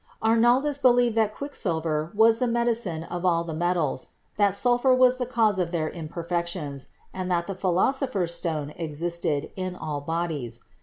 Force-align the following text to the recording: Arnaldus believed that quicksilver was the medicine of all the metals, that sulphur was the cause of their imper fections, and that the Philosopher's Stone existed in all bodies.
Arnaldus 0.23 0.79
believed 0.79 1.13
that 1.15 1.35
quicksilver 1.35 2.11
was 2.15 2.39
the 2.39 2.47
medicine 2.47 3.03
of 3.03 3.23
all 3.23 3.43
the 3.43 3.53
metals, 3.53 4.07
that 4.35 4.55
sulphur 4.55 4.95
was 4.95 5.17
the 5.17 5.27
cause 5.27 5.59
of 5.59 5.69
their 5.71 5.91
imper 5.91 6.27
fections, 6.27 6.87
and 7.13 7.29
that 7.29 7.45
the 7.45 7.53
Philosopher's 7.53 8.33
Stone 8.33 8.71
existed 8.77 9.51
in 9.55 9.75
all 9.75 10.01
bodies. 10.01 10.61